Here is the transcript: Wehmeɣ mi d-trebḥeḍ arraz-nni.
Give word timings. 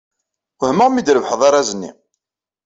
Wehmeɣ 0.59 0.87
mi 0.89 1.01
d-trebḥeḍ 1.01 1.41
arraz-nni. 1.47 1.91